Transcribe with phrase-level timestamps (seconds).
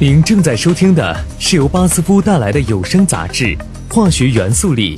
[0.00, 3.56] 您正在收听的是由巴斯夫带来的有声杂志
[3.94, 4.96] 《化学元素力》，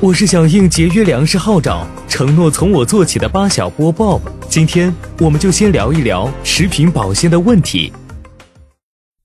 [0.00, 4.20] 我是响应节约粮食号召，承诺从我做起的巴小波 Bob。
[4.50, 7.92] 今天我们就先聊一聊食品保鲜的问题。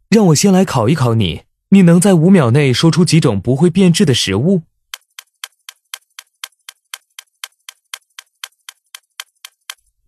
[0.10, 4.62] 让我先来考一考你，你能在五秒内说出几种不会变质的食物？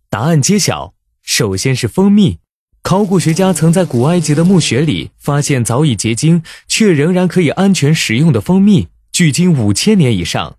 [0.08, 2.38] 答案揭晓，首先是蜂蜜。
[2.86, 10.56] 考古学家曾在古埃及的墓穴里发现早已结晶却仍然可以安全食用的蜂蜜，距今五千年以上。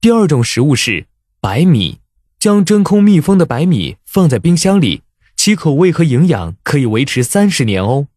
[0.00, 1.06] 第二种食物是
[1.40, 2.00] 白米，
[2.40, 5.02] 将真空密封的白米放在冰箱里，
[5.36, 8.08] 其口味和营养可以维持三十年哦。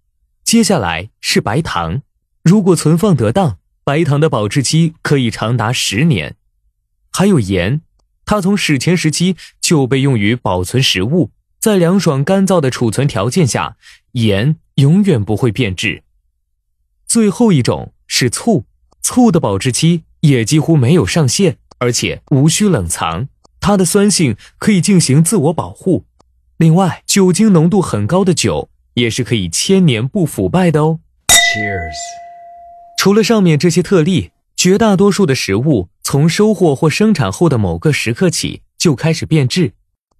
[0.43, 2.01] 接下来是白糖，
[2.43, 6.35] 如果存放得当，白糖的保质期可以长达十年。
[7.11, 7.81] 还有盐，
[8.25, 11.29] 它从史前时期就被用于保存食物。
[11.61, 13.77] 在凉爽干燥的储存条件下，
[14.13, 16.01] 盐永远不会变质。
[17.05, 18.65] 最后一种是醋，
[19.03, 23.27] 醋的保质期也几乎没有上限，而且无需冷藏，
[23.59, 26.05] 它的酸性可以进行自我保护。
[26.57, 30.99] 另外，酒精浓度很高的酒也是可以千年不腐败的哦。
[31.27, 31.93] Cheers。
[32.97, 39.73] 除了上面这些特例，绝大多数的食物从收获或生产后的某个时刻起就开始变质。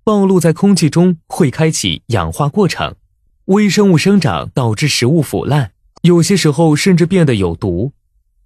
[0.03, 2.95] 暴露在空气中会开启氧化过程，
[3.45, 7.93] 微生物生长导致食物腐烂，有些时候甚至变得有毒。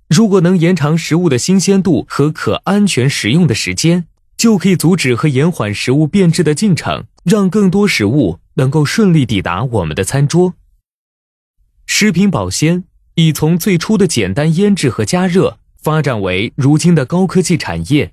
[0.09, 4.05] 如果能延长食物的新鲜度和可安全食用的时间，
[4.37, 10.55] 就可以阻止和延缓食物变质的进程，让更多食物能够顺利抵达我们的餐桌。
[11.85, 12.83] 食品保鲜
[13.15, 18.11] 已从最初的简单腌制和加热，发展为如今的高科技产业。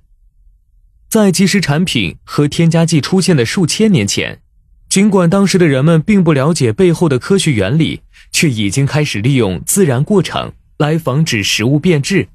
[1.13, 4.41] 在即食产品和添加剂出现的数千年前，
[4.89, 12.29] 尽管当时的人们并不了解背后的科学原理，却已经开始利用自然过程来防止食物变质。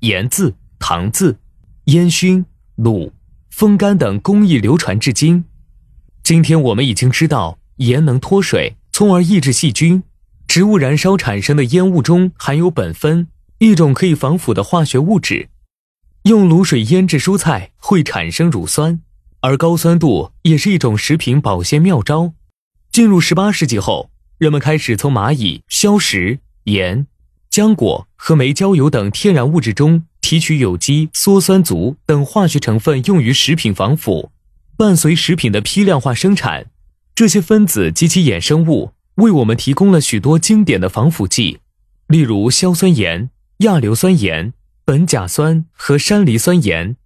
[0.00, 1.38] 盐渍、糖渍、
[1.84, 2.44] 烟熏、
[2.76, 3.12] 卤、
[3.50, 5.44] 风干等工艺流传至今。
[6.24, 10.02] 今天我们已经知道，盐能脱水，从而抑制细菌。
[10.48, 15.50] 植物燃烧产生的烟雾中含有苯酚，一种可以防腐的化学物质。
[16.24, 19.00] 用卤水腌制蔬菜会产生乳酸，
[19.40, 22.32] 而高酸度也是一种食品保鲜妙招。
[22.92, 27.08] 进入十八世纪后，人们开始从蚂蚁、硝石、盐、
[27.50, 34.30] 浆果和煤焦油等天然物质中提取有机羧酸族等化学成分，用于食品防腐。
[34.76, 36.66] 伴随食品的批量化生产，
[37.16, 41.58] 这些分子及其衍生物为我们提供了许多经典的防腐剂，
[42.06, 44.52] 例如硝酸盐、亚硫酸盐。
[44.84, 46.96] 苯甲酸和山梨酸盐。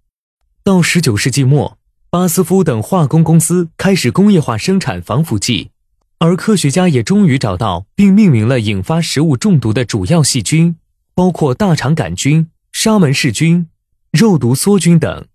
[0.63, 1.77] 到十九世纪末，
[2.09, 5.69] 巴斯夫等化工公司开始工业化生产防腐剂，
[6.17, 10.77] 而科学家也终于找到并命名了引发食物中毒的主要细菌，
[11.13, 13.69] 包括大肠杆菌、沙门氏菌、
[14.11, 15.27] 肉毒梭菌等。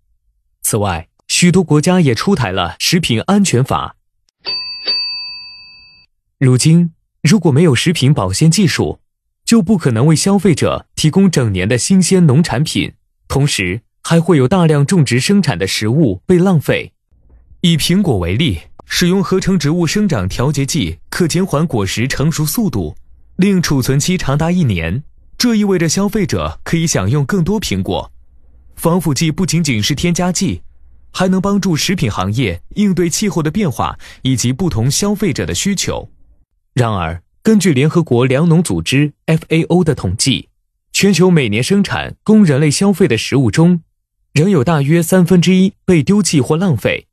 [0.61, 3.95] 此外，许多国家也出台了食品安全法。
[6.37, 8.99] 如今，如果没有食品保鲜技术，
[9.45, 12.93] 就不可能为消费者提供整年的新鲜农产品，
[13.27, 16.93] 同时还会有大量种植生产的食物被浪费。
[17.61, 22.95] 以苹果为例，使用合成植物生长调节剂可减缓果实成熟速度，
[23.37, 25.03] 令储存期长达一年。
[25.37, 28.11] 这意味着消费者可以享用更多苹果。
[28.75, 30.61] 防腐剂不仅仅是添加剂，
[31.11, 36.09] 还能帮助食品行业应对气候的变化以及不同消费者的需求。
[36.73, 40.47] 然而，根据联合国粮农组织 （FAO） 的统计，
[40.93, 43.81] 全球每年生产供人类消费的食物中，
[44.31, 47.07] 仍有大约三分之一被丢弃或浪费。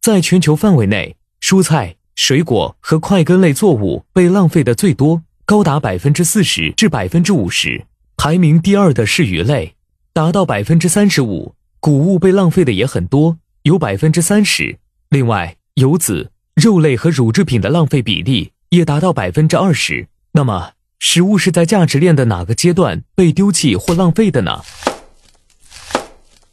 [0.00, 7.86] 在全球范围内，蔬菜、水果和块根类作物被浪费的最多，高达百分之四十至百分之五十。
[8.16, 9.76] 排名第二的是鱼类，
[10.12, 11.54] 达到百分之三十五。
[11.78, 14.80] 谷物被浪费的也很多，有百分之三十。
[15.10, 18.50] 另外，油脂、肉类和乳制品的浪费比例。
[18.72, 20.08] 也达到百分之二十。
[20.32, 24.62] 那么，食物是在价值链的哪个阶段被丢弃或浪费的呢？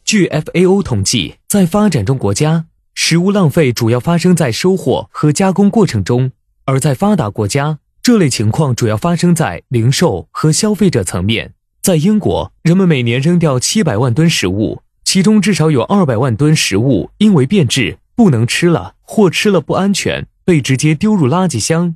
[0.04, 6.30] 据 FAO 统计，在发展中国家，食物浪费主要发生在收获和加工过程中；
[6.66, 11.54] 而在发达国家，这类情况主要发生在零售和消费者层面。
[11.80, 21.94] 在英国，人们每年扔掉七百万吨食物，其中至少有二百万吨食物因为变质不能吃了，或吃了不安全，被直接丢入垃圾箱。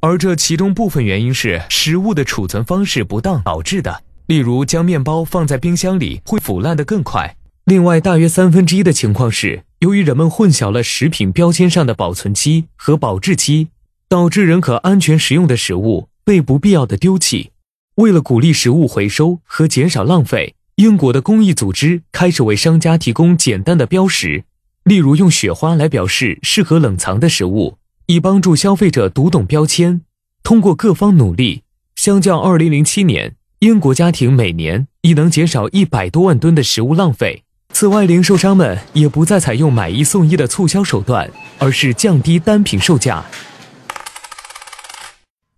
[0.00, 7.36] 而这其中部分原因是食物的储存方式不当导致的，例如将面包放在冰箱里会腐烂得更快。
[7.64, 13.68] 另外，大约三分之一的情况是由于人们混淆了食品标签上的保存期和保质期，
[14.08, 17.50] 导致仍可安全食用的食物被不必要的丢弃。
[17.96, 24.44] 为了鼓励食物回收和减少浪费，英国的公益组织开始为商家提供简单的标识，
[24.84, 27.76] 例如用雪花来表示适合冷藏的食物，
[28.10, 30.00] 以帮助消费者读懂标签。
[30.42, 31.62] 通过各方努力，
[31.94, 37.44] 相较2007年，英国家庭每年已能减少一百多万吨的食物浪费。
[37.74, 43.26] 此外，零售商们也不再采用买一送一的促销手段，而是降低单品售价。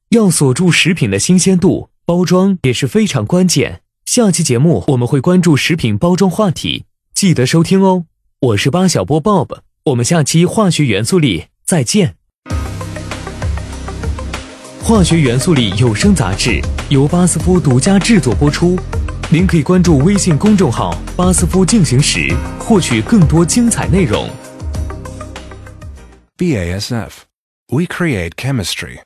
[0.09, 3.83] 要锁住食品的新鲜度，包装也是非常关键。
[4.07, 8.07] 下期节目我们会关注食品包装话题，记得收听哦。
[8.41, 12.20] 我是八小波 Bob，我们下期化学元素里再见。
[14.91, 18.77] 化学元素里有声杂志由巴斯夫独家制作播出，
[19.31, 24.29] 您可以关注微信公众号“巴斯夫进行时”，获取更多精彩内容。
[26.37, 27.11] BASF.
[27.69, 28.99] We create chemistry.